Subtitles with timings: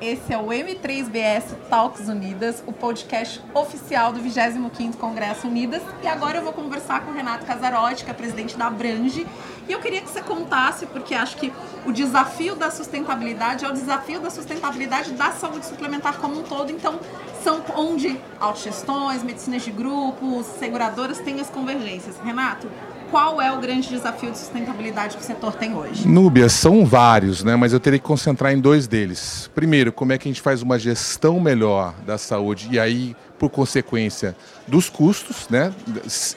[0.00, 5.82] esse é o M3BS Talks Unidas, o podcast oficial do 25º Congresso Unidas.
[6.02, 9.26] E agora eu vou conversar com o Renato Casarotti, que é presidente da Abrange.
[9.68, 11.52] E eu queria que você contasse, porque acho que
[11.84, 16.70] o desafio da sustentabilidade é o desafio da sustentabilidade da saúde suplementar como um todo.
[16.70, 17.00] Então,
[17.42, 22.16] são onde autogestões, medicinas de grupos, seguradoras têm as convergências.
[22.18, 22.70] Renato,
[23.10, 26.06] qual é o grande desafio de sustentabilidade que o setor tem hoje?
[26.06, 27.56] Núbia, são vários, né?
[27.56, 29.50] mas eu teria que concentrar em dois deles.
[29.54, 33.48] Primeiro, como é que a gente faz uma gestão melhor da saúde e aí por
[33.50, 35.72] consequência dos custos, né,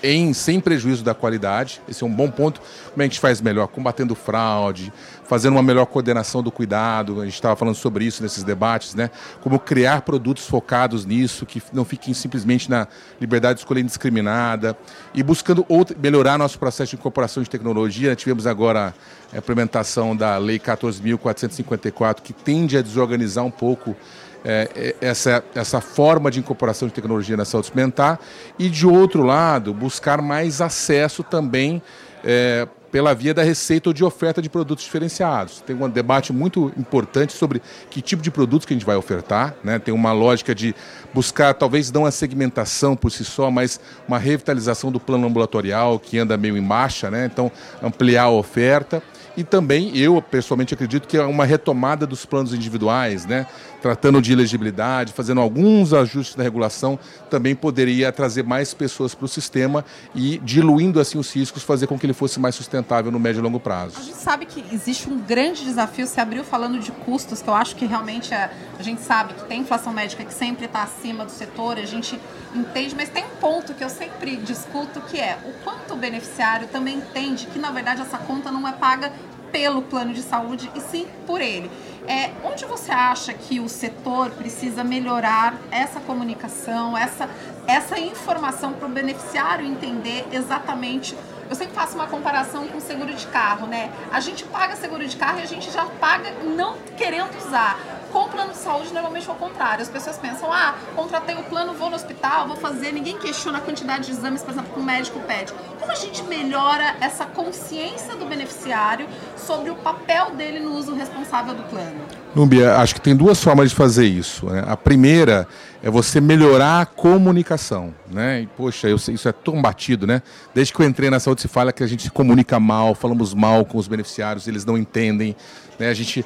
[0.02, 1.82] em, sem prejuízo da qualidade.
[1.90, 2.62] Esse é um bom ponto.
[2.92, 3.68] Como a gente faz melhor?
[3.68, 4.94] Combatendo fraude,
[5.26, 7.20] fazendo uma melhor coordenação do cuidado.
[7.22, 9.10] A gente estava falando sobre isso nesses debates, né?
[9.42, 12.88] Como criar produtos focados nisso, que não fiquem simplesmente na
[13.20, 14.78] liberdade de escolha indiscriminada
[15.14, 18.16] e buscando outra, melhorar nosso processo de incorporação de tecnologia.
[18.16, 18.94] Tivemos agora
[19.34, 23.96] a implementação da Lei 14.454, que tende a desorganizar um pouco
[24.44, 28.20] é, é, essa, essa forma de incorporação de tecnologia na saúde suplementar
[28.58, 31.82] e, de outro lado, buscar mais acesso também
[32.24, 35.62] é, pela via da receita ou de oferta de produtos diferenciados.
[35.62, 39.56] Tem um debate muito importante sobre que tipo de produtos que a gente vai ofertar.
[39.64, 39.80] Né?
[39.80, 40.76] Tem uma lógica de
[41.14, 46.18] buscar, talvez não a segmentação por si só, mas uma revitalização do plano ambulatorial que
[46.18, 47.30] anda meio em marcha, né?
[47.32, 47.50] então
[47.82, 49.02] ampliar a oferta.
[49.38, 53.48] E também eu pessoalmente acredito que é uma retomada dos planos individuais, né?
[53.82, 59.28] Tratando de elegibilidade, fazendo alguns ajustes na regulação, também poderia trazer mais pessoas para o
[59.28, 63.40] sistema e diluindo assim os riscos, fazer com que ele fosse mais sustentável no médio
[63.40, 63.96] e longo prazo.
[63.98, 67.56] A gente sabe que existe um grande desafio, se abriu falando de custos, que eu
[67.56, 71.26] acho que realmente é, a gente sabe que tem inflação médica que sempre está acima
[71.26, 72.20] do setor, a gente
[72.54, 76.68] entende, mas tem um ponto que eu sempre discuto que é o quanto o beneficiário
[76.68, 79.12] também entende que na verdade essa conta não é paga
[79.52, 81.70] pelo plano de saúde e sim por ele.
[82.08, 87.30] É, onde você acha que o setor precisa melhorar essa comunicação, essa,
[87.68, 91.16] essa informação para o beneficiário entender exatamente?
[91.50, 93.92] Eu sempre faço uma comparação com seguro de carro, né?
[94.12, 97.78] A gente paga seguro de carro e a gente já paga não querendo usar.
[98.12, 99.82] Com o plano de saúde, normalmente é o contrário.
[99.82, 102.92] As pessoas pensam, ah, contratei o plano, vou no hospital, vou fazer.
[102.92, 105.54] Ninguém questiona a quantidade de exames, por exemplo, que o médico pede.
[105.80, 109.08] Como a gente melhora essa consciência do beneficiário
[109.38, 112.02] sobre o papel dele no uso responsável do plano?
[112.34, 114.46] Núbia, acho que tem duas formas de fazer isso.
[114.46, 114.64] Né?
[114.66, 115.46] A primeira
[115.84, 117.94] é você melhorar a comunicação.
[118.10, 118.44] Né?
[118.44, 120.22] E, poxa, eu isso é tão batido, né?
[120.56, 123.34] Desde que eu entrei na saúde se fala que a gente se comunica mal, falamos
[123.34, 125.36] mal com os beneficiários, eles não entendem.
[125.78, 125.90] Né?
[125.90, 126.26] A gente,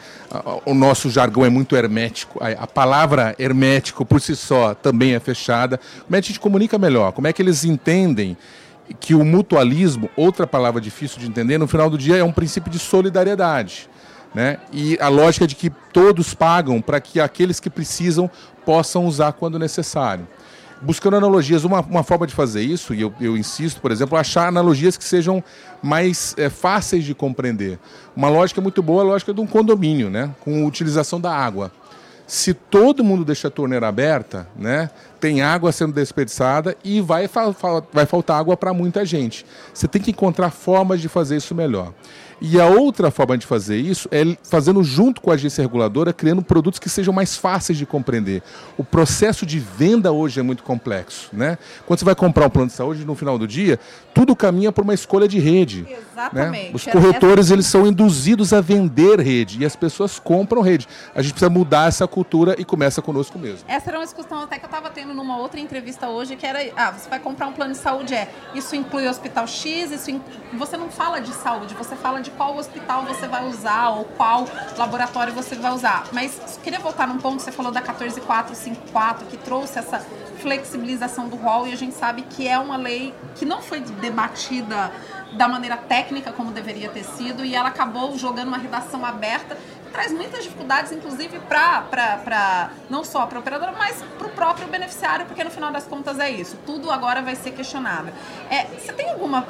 [0.63, 2.39] o nosso jargão é muito hermético.
[2.43, 5.79] A, palavra hermético por si só também é fechada.
[6.05, 7.13] Como é que a gente comunica melhor?
[7.13, 8.37] Como é que eles entendem
[8.99, 12.71] que o mutualismo, outra palavra difícil de entender, no final do dia é um princípio
[12.71, 13.89] de solidariedade.
[14.35, 14.57] Né?
[14.73, 18.29] E a lógica de que todos pagam para que aqueles que precisam
[18.65, 20.27] possam usar quando necessário.
[20.81, 24.47] Buscando analogias, uma, uma forma de fazer isso, e eu, eu insisto, por exemplo, achar
[24.47, 25.41] analogias que sejam
[25.81, 27.79] mais é, fáceis de compreender.
[28.13, 30.29] Uma lógica muito boa é a lógica de um condomínio, né?
[30.41, 31.71] com utilização da água.
[32.27, 37.29] Se todo mundo deixa a torneira aberta, né, tem água sendo desperdiçada e vai,
[37.91, 39.45] vai faltar água para muita gente.
[39.73, 41.93] Você tem que encontrar formas de fazer isso melhor.
[42.41, 46.41] E a outra forma de fazer isso é fazendo junto com a agência reguladora, criando
[46.41, 48.43] produtos que sejam mais fáceis de compreender.
[48.77, 51.29] O processo de venda hoje é muito complexo.
[51.31, 51.57] Né?
[51.85, 53.79] Quando você vai comprar um plano de saúde, no final do dia,
[54.13, 55.83] tudo caminha por uma escolha de rede.
[55.83, 55.97] Né?
[56.11, 56.65] Exatamente.
[56.65, 56.71] Né?
[56.73, 60.87] Os corretores eles são induzidos a vender rede e as pessoas compram rede.
[61.13, 63.59] A gente precisa mudar essa cultura e começa conosco mesmo.
[63.67, 66.59] Essa era uma discussão até que eu estava tendo numa outra entrevista hoje, que era,
[66.75, 70.35] ah, você vai comprar um plano de saúde, é, isso inclui hospital X, isso inclui...
[70.53, 74.45] você não fala de saúde, você fala de qual hospital você vai usar ou qual
[74.77, 76.05] laboratório você vai usar.
[76.11, 79.99] Mas queria voltar num ponto, você falou da 14454, que trouxe essa
[80.39, 84.91] flexibilização do rol e a gente sabe que é uma lei que não foi debatida
[85.33, 89.57] da maneira técnica como deveria ter sido e ela acabou jogando uma redação aberta
[89.95, 95.25] traz muitas dificuldades, inclusive para não só para a operadora, mas para o próprio beneficiário,
[95.25, 96.57] porque no final das contas é isso.
[96.65, 98.13] Tudo agora vai ser questionável.
[98.49, 99.47] É, você tem alguma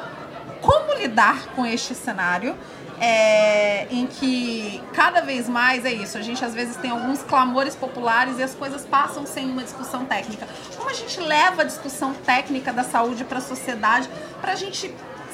[0.61, 2.55] como lidar com este cenário
[3.01, 6.15] é, em que cada vez mais é isso.
[6.17, 10.05] A gente às vezes tem alguns clamores populares e as coisas passam sem uma discussão
[10.05, 10.47] técnica.
[10.77, 14.07] Como a gente leva a discussão técnica da saúde para a sociedade
[14.39, 14.93] para a gente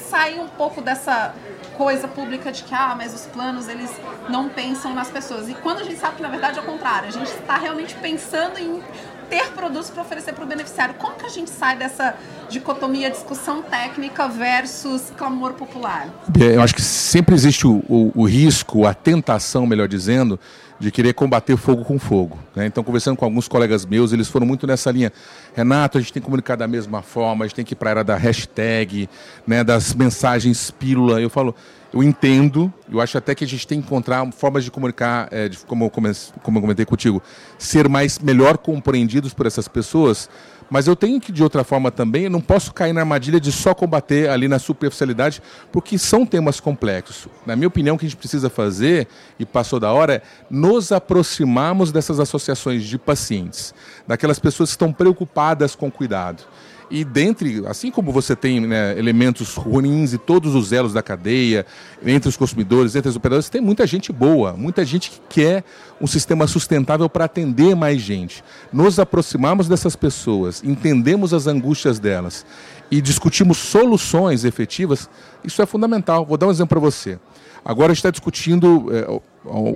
[0.10, 1.34] sair um pouco dessa
[1.82, 3.90] coisa pública de que ah, mas os planos eles
[4.30, 5.50] não pensam nas pessoas.
[5.50, 7.96] E quando a gente sabe que na verdade é o contrário, a gente está realmente
[7.96, 8.84] pensando em
[9.28, 10.94] ter produtos para oferecer para o beneficiário.
[10.94, 12.16] Como que a gente sai dessa
[12.52, 16.10] dicotomia discussão técnica versus clamor popular?
[16.38, 20.40] Eu acho que sempre existe o, o, o risco, a tentação, melhor dizendo,
[20.80, 22.38] de querer combater fogo com fogo.
[22.56, 22.66] Né?
[22.66, 25.14] Então, conversando com alguns colegas meus, eles foram muito nessa linha.
[25.54, 27.90] Renato, a gente tem que comunicar da mesma forma, a gente tem que ir para
[27.90, 29.08] a era da hashtag,
[29.46, 31.22] né, das mensagens pílula.
[31.22, 31.56] Eu falo,
[31.94, 35.48] eu entendo, eu acho até que a gente tem que encontrar formas de comunicar, é,
[35.48, 37.22] de, como, comece, como eu comentei contigo,
[37.60, 40.30] ser mais melhor compreendidos por essas pessoas
[40.72, 43.74] mas eu tenho que, de outra forma também, não posso cair na armadilha de só
[43.74, 47.28] combater ali na superficialidade, porque são temas complexos.
[47.46, 49.06] Na minha opinião, o que a gente precisa fazer,
[49.38, 53.76] e passou da hora, é nos aproximarmos dessas associações de pacientes,
[54.08, 56.44] daquelas pessoas que estão preocupadas com cuidado.
[56.92, 61.66] E dentre, assim como você tem né, elementos ruins e todos os elos da cadeia,
[62.06, 65.64] entre os consumidores, entre os operadores, tem muita gente boa, muita gente que quer
[66.02, 68.44] um sistema sustentável para atender mais gente.
[68.74, 72.46] Nos aproximamos dessas pessoas, entendemos as angústias delas
[72.92, 75.10] e discutimos soluções efetivas,
[75.46, 76.26] isso é fundamental.
[76.26, 77.18] Vou dar um exemplo para você.
[77.64, 79.22] Agora a gente está discutindo, é,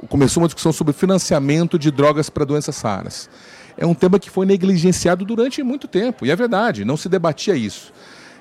[0.09, 3.29] começou uma discussão sobre financiamento de drogas para doenças raras
[3.77, 6.25] é um tema que foi negligenciado durante muito tempo.
[6.25, 7.91] E é verdade, não se debatia isso.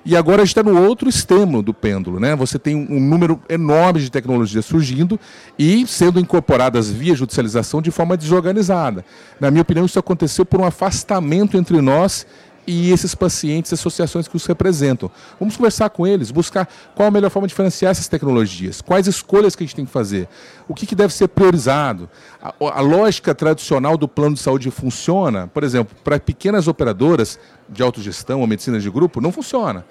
[0.06, 2.36] E agora está no outro extremo do pêndulo, né?
[2.36, 5.18] Você tem um número enorme de tecnologias surgindo
[5.58, 9.02] e sendo incorporadas via judicialização de forma desorganizada.
[9.40, 12.26] Na minha opinião, isso aconteceu por um afastamento entre nós
[12.66, 15.10] e esses pacientes, associações que os representam.
[15.38, 19.54] Vamos conversar com eles, buscar qual a melhor forma de financiar essas tecnologias, quais escolhas
[19.54, 20.28] que a gente tem que fazer,
[20.68, 22.08] o que, que deve ser priorizado.
[22.42, 27.38] A, a, lógica tradicional do plano de saúde funciona, por exemplo, para pequenas operadoras
[27.68, 29.84] de autogestão ou medicina de grupo, não funciona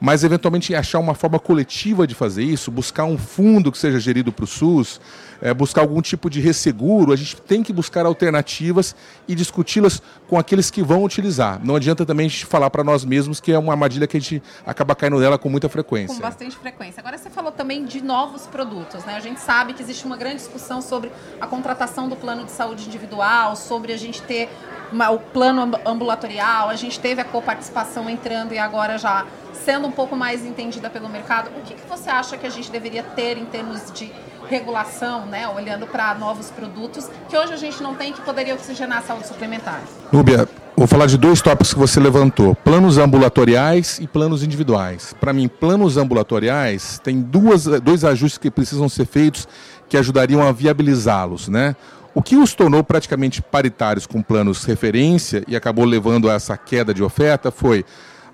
[0.00, 4.32] mas eventualmente achar uma forma coletiva de fazer isso, buscar um fundo que seja gerido
[4.32, 4.98] para o SUS,
[5.42, 8.96] é, buscar algum tipo de resseguro, a gente tem que buscar alternativas
[9.28, 11.60] e discuti-las com aqueles que vão utilizar.
[11.62, 14.20] Não adianta também a gente falar para nós mesmos que é uma armadilha que a
[14.20, 16.16] gente acaba caindo nela com muita frequência.
[16.16, 17.00] Com bastante frequência.
[17.00, 19.16] Agora você falou também de novos produtos, né?
[19.16, 22.86] A gente sabe que existe uma grande discussão sobre a contratação do plano de saúde
[22.86, 24.48] individual, sobre a gente ter
[24.92, 29.26] o plano ambulatorial, a gente teve a coparticipação entrando e agora já
[29.64, 32.70] sendo um pouco mais entendida pelo mercado, o que, que você acha que a gente
[32.70, 34.10] deveria ter em termos de
[34.48, 38.98] regulação, né, olhando para novos produtos, que hoje a gente não tem que poderia oxigenar
[38.98, 39.80] a saúde suplementar?
[40.10, 45.14] Núbia, vou falar de dois tópicos que você levantou: planos ambulatoriais e planos individuais.
[45.20, 49.46] Para mim, planos ambulatoriais tem duas, dois ajustes que precisam ser feitos
[49.88, 51.76] que ajudariam a viabilizá-los, né?
[52.12, 56.92] O que os tornou praticamente paritários com planos referência e acabou levando a essa queda
[56.92, 57.84] de oferta foi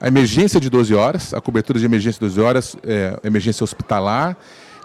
[0.00, 4.34] a emergência de 12 horas, a cobertura de emergência de 12 horas, é, emergência hospitalar,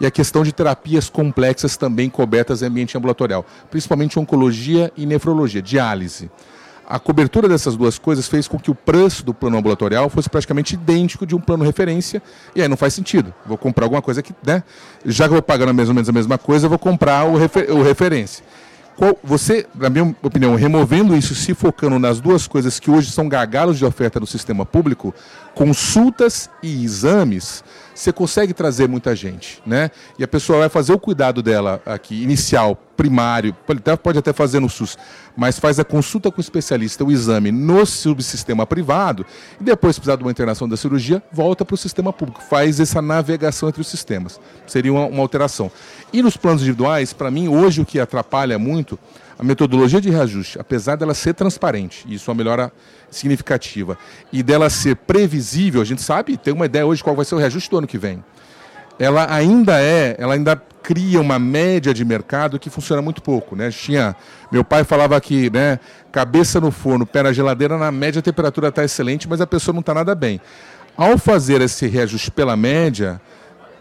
[0.01, 5.61] e a questão de terapias complexas também cobertas em ambiente ambulatorial, principalmente oncologia e nefrologia,
[5.61, 6.29] diálise.
[6.85, 10.73] A cobertura dessas duas coisas fez com que o preço do plano ambulatorial fosse praticamente
[10.73, 12.21] idêntico de um plano referência,
[12.53, 13.33] e aí não faz sentido.
[13.45, 14.63] Vou comprar alguma coisa que, né?
[15.05, 17.37] Já que eu vou pagando mais ou menos a mesma coisa, eu vou comprar o,
[17.37, 18.43] refer o referência.
[19.01, 23.27] Qual, você, na minha opinião, removendo isso, se focando nas duas coisas que hoje são
[23.27, 25.11] gargalos de oferta no sistema público,
[25.55, 27.63] consultas e exames,
[27.95, 29.89] você consegue trazer muita gente, né?
[30.19, 33.55] E a pessoa vai fazer o cuidado dela aqui, inicial, primário,
[34.03, 34.95] pode até fazer no SUS,
[35.35, 39.25] mas faz a consulta com o especialista, o exame no subsistema privado,
[39.59, 42.79] e depois, se precisar de uma internação da cirurgia, volta para o sistema público, faz
[42.79, 44.39] essa navegação entre os sistemas.
[44.67, 45.71] Seria uma, uma alteração.
[46.13, 48.99] E nos planos individuais, para mim, hoje o que atrapalha muito,
[49.39, 52.71] a metodologia de reajuste, apesar dela ser transparente, isso é uma melhora
[53.09, 53.97] significativa,
[54.31, 57.39] e dela ser previsível, a gente sabe, tem uma ideia hoje qual vai ser o
[57.39, 58.23] reajuste do ano que vem.
[58.99, 63.69] Ela ainda é, ela ainda cria uma média de mercado que funciona muito pouco, né?
[63.69, 64.15] Tinha,
[64.51, 65.79] meu pai falava que, né,
[66.11, 69.73] cabeça no forno, pé na geladeira, na média a temperatura está excelente, mas a pessoa
[69.73, 70.41] não está nada bem.
[70.97, 73.21] Ao fazer esse reajuste pela média,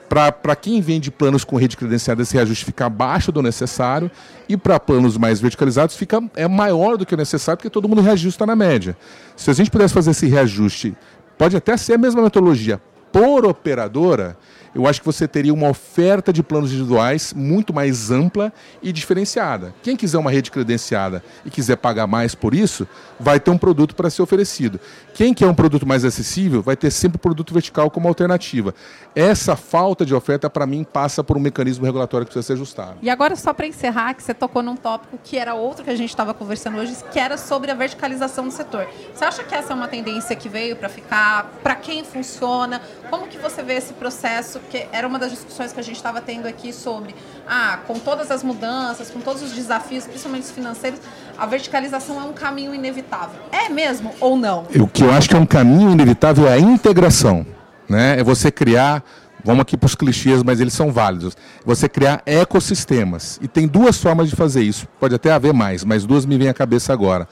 [0.09, 4.11] para quem vende planos com rede credenciada, esse reajuste fica abaixo do necessário
[4.49, 8.00] e para planos mais verticalizados fica é maior do que o necessário, porque todo mundo
[8.00, 8.97] reajusta na média.
[9.37, 10.97] Se a gente pudesse fazer esse reajuste,
[11.38, 12.80] pode até ser a mesma metodologia
[13.12, 14.37] por operadora,
[14.75, 19.75] eu acho que você teria uma oferta de planos individuais muito mais ampla e diferenciada.
[19.83, 22.87] Quem quiser uma rede credenciada e quiser pagar mais por isso,
[23.19, 24.79] vai ter um produto para ser oferecido.
[25.15, 28.75] Quem quer um produto mais acessível, vai ter sempre o produto vertical como alternativa.
[29.15, 32.99] Essa falta de oferta, para mim, passa por um mecanismo regulatório que precisa ser ajustado.
[33.03, 35.97] E agora, só para encerrar, que você tocou num tópico que era outro que a
[35.97, 38.87] gente estava conversando hoje, que era sobre a verticalização do setor.
[39.12, 41.50] Você acha que essa é uma tendência que veio para ficar?
[41.62, 42.81] Para quem funciona?
[43.11, 44.60] Como que você vê esse processo?
[44.61, 47.14] Porque era uma das discussões que a gente estava tendo aqui sobre,
[47.47, 51.00] ah, com todas as mudanças, com todos os desafios, principalmente os financeiros,
[51.37, 53.40] a verticalização é um caminho inevitável.
[53.50, 54.67] É mesmo ou não?
[54.76, 57.47] O que eu acho que é um caminho inevitável é a integração.
[57.88, 58.21] Né?
[58.21, 59.02] É você criar,
[59.45, 61.37] vamos aqui para os clichês, mas eles são válidos.
[61.64, 63.38] Você criar ecossistemas.
[63.43, 64.87] E tem duas formas de fazer isso.
[65.00, 67.26] Pode até haver mais, mas duas me vêm à cabeça agora.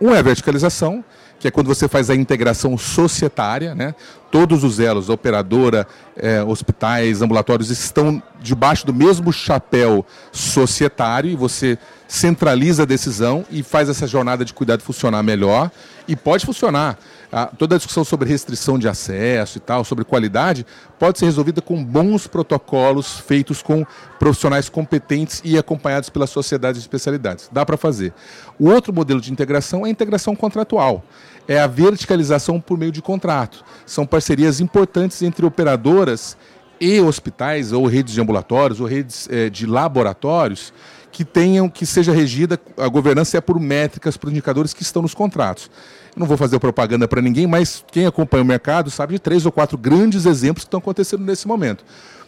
[0.00, 1.04] Um é a verticalização,
[1.38, 3.94] que é quando você faz a integração societária, né?
[4.30, 5.86] Todos os elos, operadora,
[6.16, 11.78] é, hospitais, ambulatórios, estão debaixo do mesmo chapéu societário e você
[12.14, 15.68] centraliza a decisão e faz essa jornada de cuidado funcionar melhor
[16.06, 16.96] e pode funcionar.
[17.32, 20.64] Ah, toda a discussão sobre restrição de acesso e tal, sobre qualidade,
[20.96, 23.84] pode ser resolvida com bons protocolos feitos com
[24.16, 27.48] profissionais competentes e acompanhados pelas sociedades de especialidades.
[27.50, 28.12] Dá para fazer.
[28.60, 31.02] O outro modelo de integração é a integração contratual
[31.46, 33.62] é a verticalização por meio de contrato.
[33.84, 36.38] São parcerias importantes entre operadoras
[36.80, 40.72] e hospitais, ou redes de ambulatórios, ou redes é, de laboratórios,
[41.14, 45.14] que tenham, que seja regida, a governança é por métricas, por indicadores que estão nos
[45.14, 45.70] contratos.
[46.16, 49.52] Não vou fazer propaganda para ninguém, mas quem acompanha o mercado sabe de três ou
[49.52, 51.84] quatro grandes exemplos que estão acontecendo nesse momento.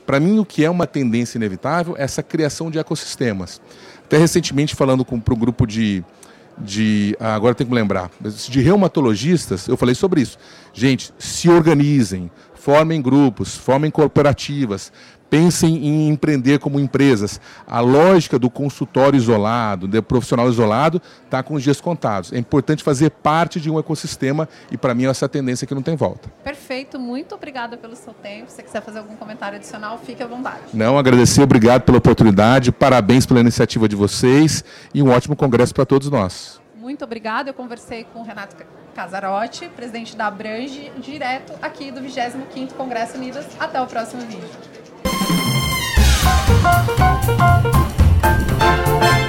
[0.07, 3.61] Para mim, o que é uma tendência inevitável é essa criação de ecossistemas.
[4.05, 6.05] Até recentemente, falando para o grupo de,
[6.57, 7.17] de.
[7.19, 8.09] Ah, agora tem que lembrar.
[8.21, 10.39] De reumatologistas, eu falei sobre isso.
[10.73, 14.93] Gente, se organizem, formem grupos, formem cooperativas,
[15.31, 17.41] pensem em empreender como empresas.
[17.67, 22.33] A lógica do consultório isolado, do profissional isolado, está com os dias contados.
[22.33, 25.97] É importante fazer parte de um ecossistema e, para mim, essa tendência que não tem
[25.97, 26.29] volta.
[26.43, 28.51] Perfeito, muito obrigada pelo seu tempo.
[28.51, 30.61] Se você quiser fazer algum comentário adicional, fique à vontade.
[30.73, 34.65] Não, agradecer, obrigado pela oportunidade, parabéns pela iniciativa de vocês
[34.95, 36.61] e um ótimo congresso para todos nós.
[36.77, 37.51] Muito obrigada.
[37.51, 38.57] Eu conversei com o Renato
[38.95, 43.45] Casarotti, presidente da Abrange, direto aqui do 25º Congresso Unidas.
[43.59, 44.86] Até o próximo vídeo.
[46.47, 49.26] フフフフ。